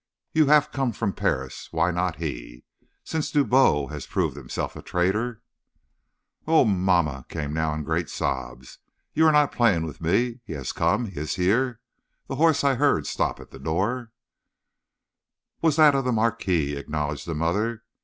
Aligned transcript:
You 0.33 0.47
have 0.47 0.71
come 0.71 0.93
from 0.93 1.13
Paris 1.13 1.67
why 1.71 1.91
not 1.91 2.15
he? 2.15 2.63
Since 3.03 3.29
Dubois 3.29 3.89
has 3.89 4.07
proved 4.07 4.35
himself 4.35 4.75
a 4.75 4.81
traitor" 4.81 5.43
"Oh, 6.47 6.65
mamma!" 6.65 7.27
came 7.29 7.53
now 7.53 7.71
in 7.75 7.83
great 7.83 8.09
sobs, 8.09 8.79
"you 9.13 9.27
are 9.27 9.31
not 9.31 9.51
playing 9.51 9.85
with 9.85 10.01
me. 10.01 10.39
He 10.43 10.53
has 10.53 10.71
come; 10.71 11.05
he 11.11 11.19
is 11.19 11.35
here; 11.35 11.81
the 12.25 12.37
horse 12.37 12.63
I 12.63 12.73
heard 12.73 13.05
stop 13.05 13.39
at 13.39 13.51
the 13.51 13.59
door" 13.59 14.11
"Was 15.61 15.75
that 15.75 15.93
of 15.93 16.03
the 16.05 16.11
marquis," 16.11 16.75
acknowledged 16.75 17.27
the 17.27 17.35
mother. 17.35 17.83